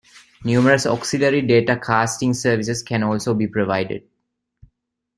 Numerous 0.43 0.87
auxiliary 0.87 1.43
datacasting 1.43 2.35
services 2.35 2.81
can 2.81 3.03
also 3.03 3.35
be 3.35 3.45
provided. 3.47 4.03